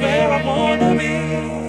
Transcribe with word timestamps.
where 0.00 0.32
I 0.32 0.44
wanna 0.44 0.94
be. 0.98 1.65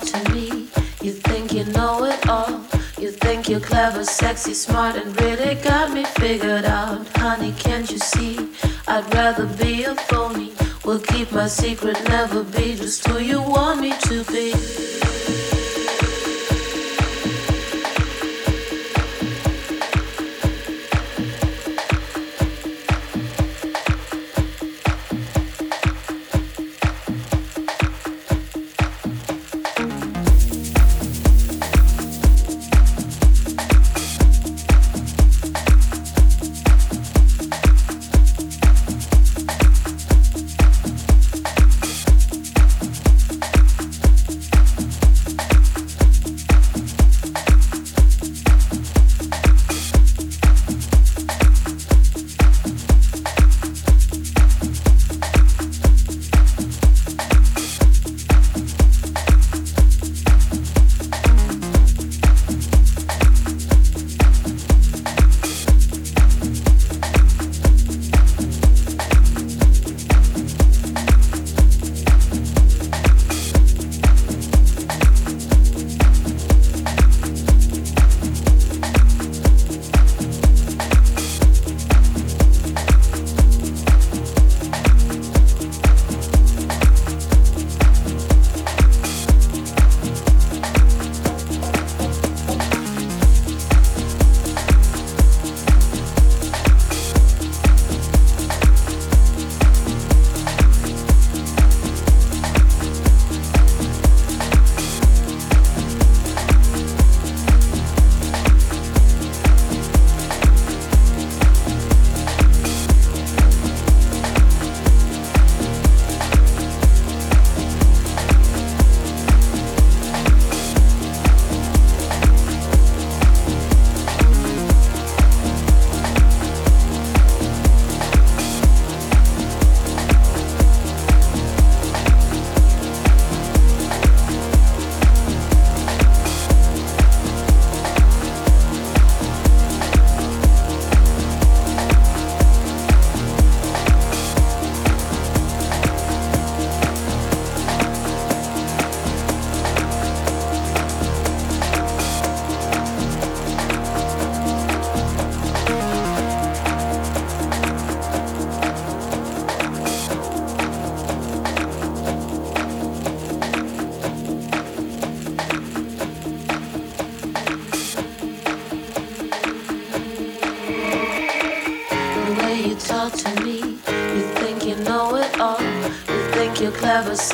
to 0.00 0.32
me. 0.32 0.68
You 1.02 1.12
think 1.12 1.52
you 1.52 1.64
know 1.64 2.04
it 2.04 2.28
all. 2.28 2.60
You 2.98 3.10
think 3.10 3.48
you're 3.48 3.60
clever, 3.60 4.04
sexy, 4.04 4.54
smart, 4.54 4.96
and 4.96 5.18
really 5.20 5.54
got 5.56 5.92
me 5.92 6.04
figured 6.04 6.64
out. 6.64 7.06
Honey, 7.16 7.52
can't 7.52 7.90
you 7.90 7.98
see? 7.98 8.48
I'd 8.86 9.12
rather 9.14 9.46
be 9.46 9.84
a 9.84 9.94
phony. 9.94 10.52
Will 10.84 11.00
keep 11.00 11.32
my 11.32 11.46
secret, 11.46 12.02
never 12.08 12.42
be 12.42 12.74
just 12.74 13.06
who 13.06 13.18
you 13.18 13.40
want 13.40 13.80
me 13.80 13.92
to 14.08 14.24
be. 14.24 14.89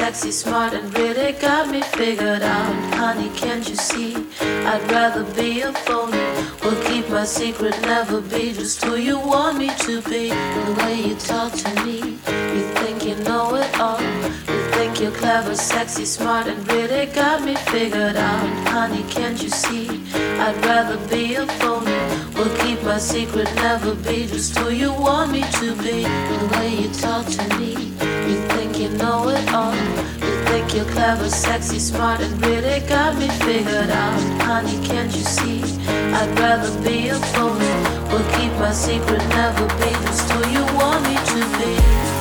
Sexy, 0.06 0.30
smart, 0.30 0.72
and 0.72 0.96
really 0.96 1.32
got 1.32 1.68
me 1.68 1.82
figured 1.82 2.40
out. 2.40 2.94
Honey, 2.94 3.28
can't 3.30 3.68
you 3.68 3.74
see? 3.74 4.14
I'd 4.40 4.88
rather 4.88 5.24
be 5.34 5.62
a 5.62 5.72
phony. 5.72 6.28
Will 6.62 6.80
keep 6.84 7.08
my 7.08 7.24
secret, 7.24 7.74
never 7.82 8.20
be 8.20 8.52
just 8.52 8.84
who 8.84 8.94
you 8.94 9.18
want 9.18 9.58
me 9.58 9.68
to 9.78 10.00
be. 10.02 10.28
The 10.28 10.74
way 10.78 10.94
you 11.08 11.16
talk 11.16 11.52
to 11.54 11.84
me, 11.84 11.98
you 12.54 12.62
think 12.78 13.04
you 13.04 13.16
know 13.24 13.56
it 13.56 13.80
all. 13.80 14.00
You 14.00 14.62
think 14.76 15.00
you're 15.00 15.10
clever, 15.10 15.56
sexy, 15.56 16.04
smart, 16.04 16.46
and 16.46 16.60
really 16.70 17.06
got 17.06 17.42
me 17.42 17.56
figured 17.72 18.14
out. 18.14 18.68
Honey, 18.68 19.02
can't 19.10 19.42
you 19.42 19.50
see? 19.50 19.88
I'd 20.38 20.56
rather 20.64 20.98
be 21.08 21.34
a 21.34 21.46
phony. 21.58 21.98
Will 22.36 22.56
keep 22.58 22.80
my 22.84 22.98
secret, 22.98 23.52
never 23.56 23.96
be 23.96 24.28
just 24.28 24.56
who 24.56 24.70
you 24.70 24.92
want 24.92 25.32
me 25.32 25.42
to 25.58 25.74
be. 25.82 26.04
The 26.04 26.48
way 26.52 26.68
you 26.82 26.88
talk 26.94 27.26
to 27.26 27.58
me, 27.58 27.85
you're 30.76 30.84
clever, 30.84 31.30
sexy, 31.30 31.78
smart, 31.78 32.20
and 32.20 32.46
really 32.46 32.80
got 32.86 33.16
me 33.16 33.28
figured 33.28 33.88
out. 33.88 34.20
Honey, 34.42 34.78
can't 34.86 35.10
you 35.16 35.22
see? 35.22 35.62
I'd 35.88 36.38
rather 36.38 36.70
be 36.84 37.08
a 37.08 37.14
phony. 37.32 37.64
Will 38.12 38.26
keep 38.36 38.52
my 38.60 38.72
secret, 38.72 39.26
never 39.30 39.66
be 39.80 39.90
just 40.04 40.30
who 40.30 40.50
you 40.50 40.64
want 40.76 41.02
me 41.04 41.14
to 41.14 41.40
be. 41.58 42.15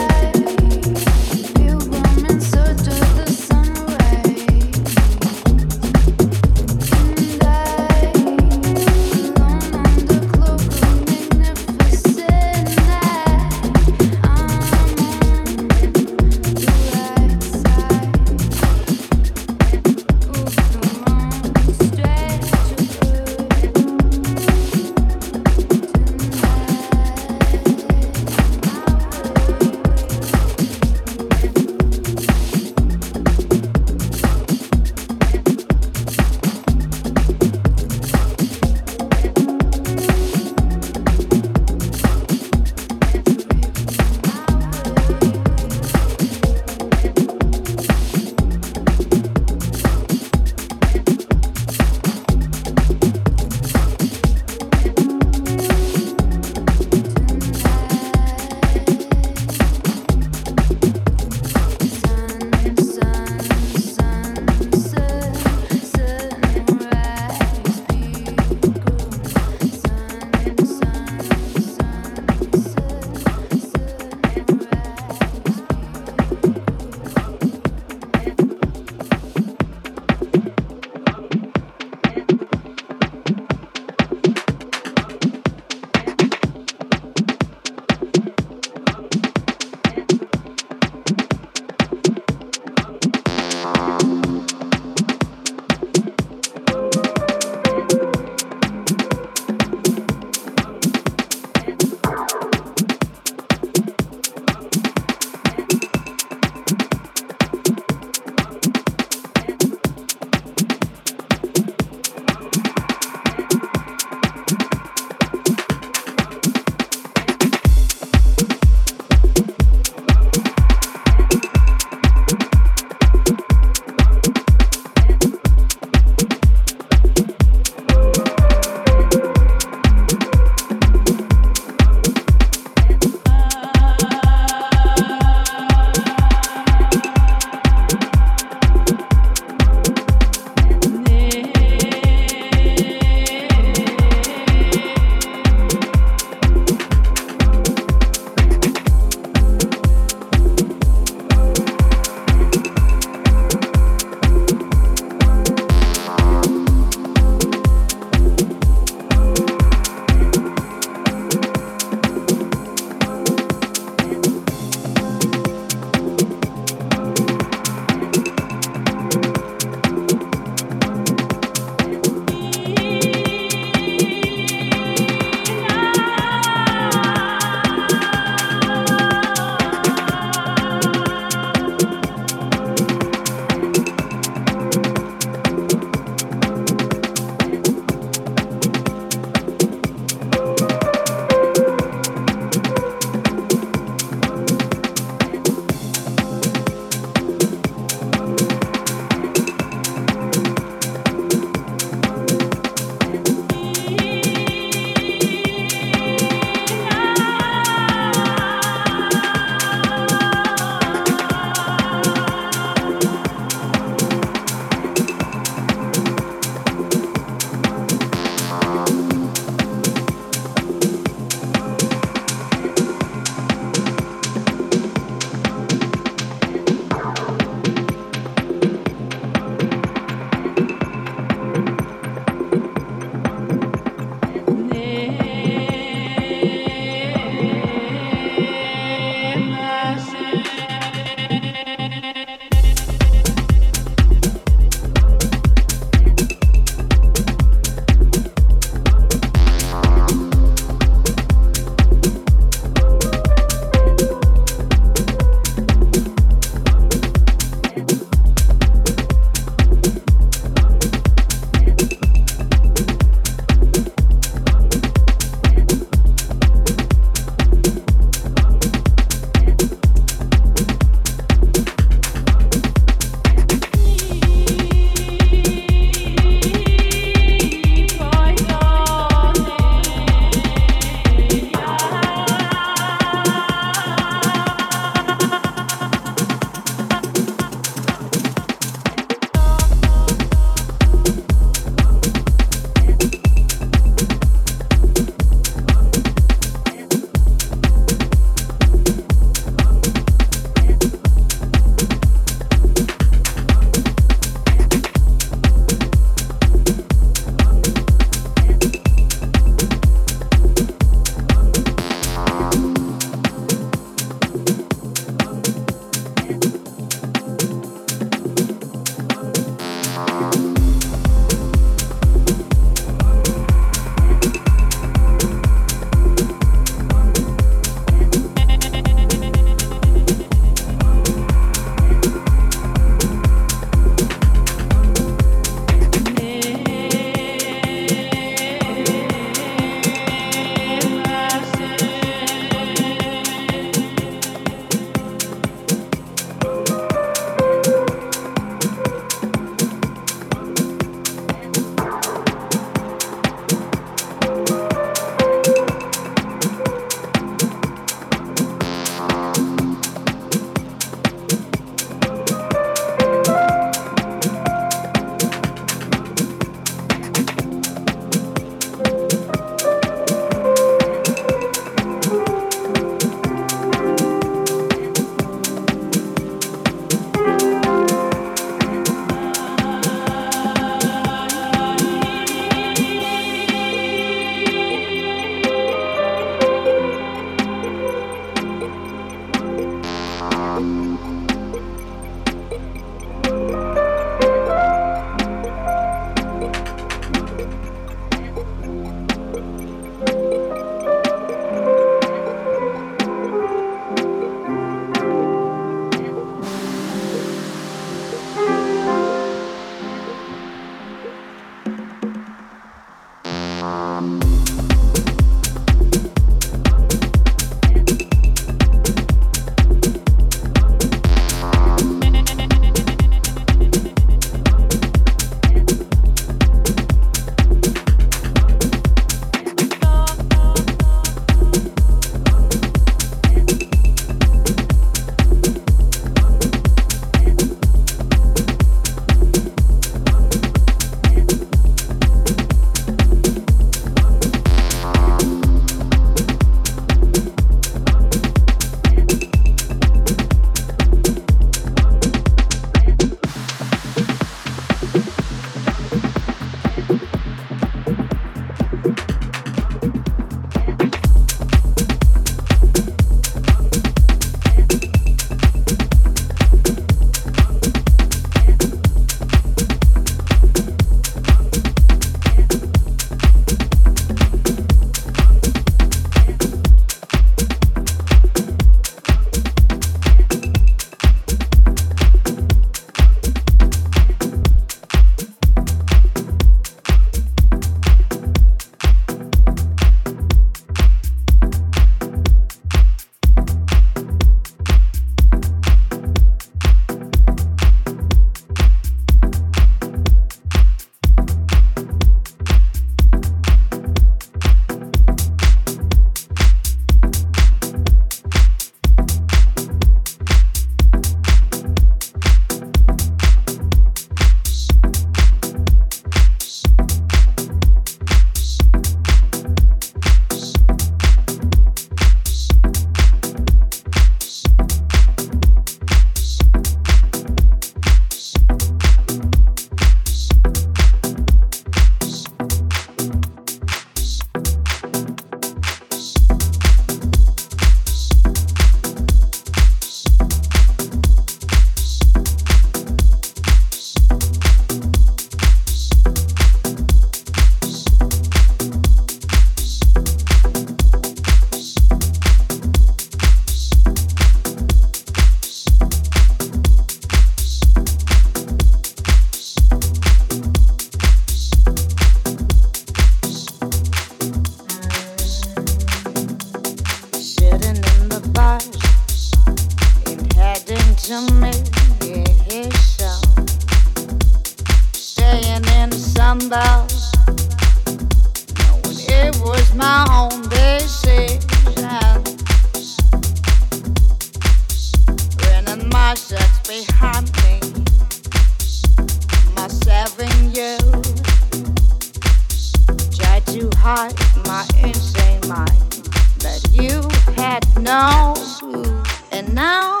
Now 599.56 600.00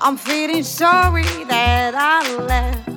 I'm 0.00 0.16
feeling 0.16 0.64
sorry 0.64 1.44
that 1.44 1.94
I 1.94 2.36
left 2.36 2.94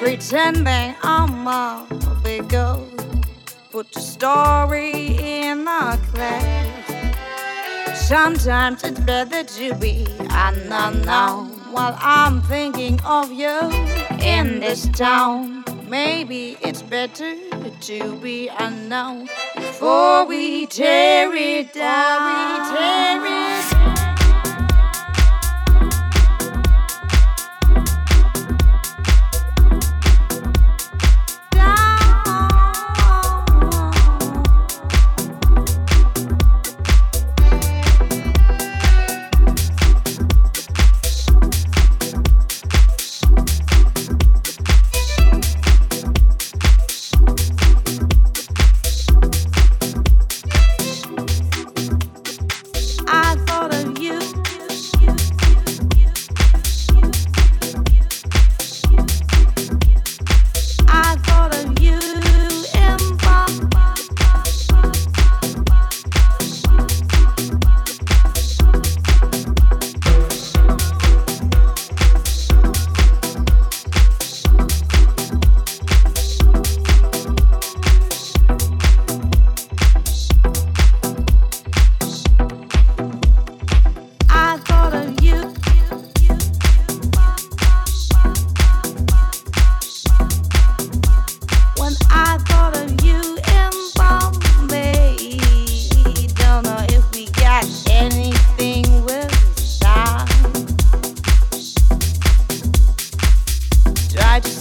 pretending 0.00 0.94
I'm 1.02 1.46
a 1.46 1.86
big 2.24 2.48
girl. 2.48 2.86
Put 3.70 3.92
the 3.92 4.00
story 4.00 5.16
in 5.18 5.64
the 5.64 5.98
class. 6.12 8.08
Sometimes 8.08 8.82
it's 8.82 9.00
better 9.00 9.44
to 9.44 9.74
be 9.76 10.06
unknown 10.18 11.48
while 11.70 11.96
I'm 12.00 12.42
thinking 12.42 13.00
of 13.04 13.30
you 13.30 13.58
in 14.20 14.60
this 14.60 14.88
town. 14.88 15.64
Maybe 15.88 16.56
it's 16.62 16.82
better 16.82 17.45
to 17.80 18.16
be 18.16 18.48
unknown 18.48 19.28
before 19.54 20.26
we 20.26 20.66
tear 20.66 21.34
it 21.34 21.72
down. 21.72 22.70
We 22.72 22.76
tear 22.76 23.26
it 23.26 23.70
down. 23.70 23.75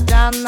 Sometimes 0.08 0.45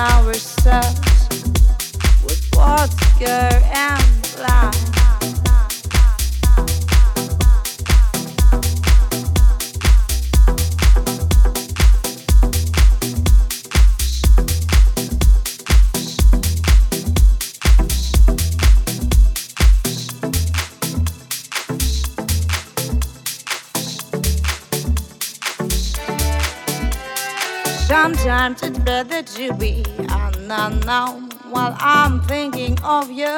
it's 28.30 28.78
better 28.80 29.22
to 29.22 29.54
be 29.54 29.86
unknown 29.98 31.30
while 31.50 31.74
I'm 31.80 32.22
thinking 32.24 32.78
of 32.84 33.10
you 33.10 33.38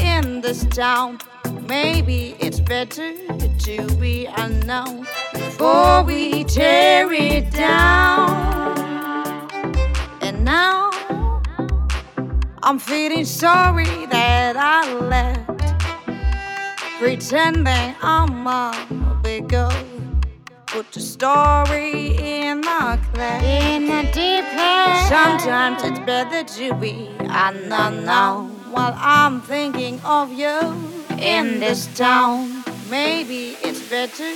in 0.00 0.40
this 0.40 0.64
town. 0.64 1.18
Maybe 1.68 2.34
it's 2.40 2.58
better 2.58 3.14
to 3.38 3.96
be 4.00 4.26
unknown 4.26 5.06
before 5.32 6.02
we 6.02 6.42
tear 6.42 7.12
it 7.12 7.52
down. 7.52 8.76
And 10.20 10.44
now 10.44 10.90
I'm 12.64 12.80
feeling 12.80 13.24
sorry 13.24 14.06
that 14.06 14.56
I 14.56 14.92
left, 14.92 15.78
pretending 16.98 17.94
I'm 18.02 18.44
a 18.48 19.20
big 19.22 19.48
girl 19.48 19.85
put 20.76 20.94
a 20.94 21.00
story 21.00 22.14
in 22.18 22.60
the. 22.60 23.00
In 23.42 23.86
the 23.86 24.02
deep 24.12 24.44
end. 24.44 25.08
Sometimes 25.08 25.82
it's 25.82 26.00
better 26.00 26.44
to 26.44 26.74
be 26.74 27.08
unknown. 27.20 28.50
While 28.74 28.94
I'm 28.98 29.40
thinking 29.40 29.98
of 30.04 30.30
you 30.32 30.60
in 31.18 31.60
this 31.60 31.86
town. 31.96 32.62
Maybe 32.90 33.56
it's 33.64 33.88
better 33.88 34.32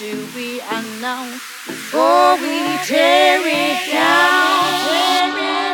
to 0.00 0.10
be 0.34 0.60
unknown 0.70 1.32
before 1.66 2.36
we 2.36 2.58
tear 2.84 3.40
it 3.42 3.90
down. 3.90 4.68
Tear 4.84 5.28
it 5.28 5.40
down. 5.40 5.67